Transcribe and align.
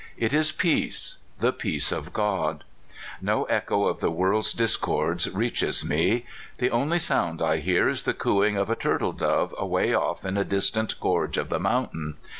It 0.17 0.33
is 0.33 0.51
peace, 0.51 1.19
the 1.37 1.53
peace 1.53 1.91
of 1.91 2.11
God. 2.11 2.63
No 3.21 3.43
echo 3.43 3.85
of 3.85 3.99
the 3.99 4.09
world's 4.09 4.51
discords 4.51 5.29
reaches 5.29 5.85
me. 5.85 6.25
The 6.57 6.71
only 6.71 6.97
sound 6.97 7.39
I 7.39 7.57
hear 7.57 7.87
is 7.87 8.01
the 8.01 8.15
cooing 8.15 8.57
of 8.57 8.71
a 8.71 8.75
turtle 8.75 9.11
dove 9.13 9.53
away 9.59 9.93
off 9.93 10.25
in 10.25 10.37
a 10.37 10.43
distant 10.43 10.99
gorge 10.99 11.37
of 11.37 11.49
the 11.49 11.59
mountain. 11.59 12.15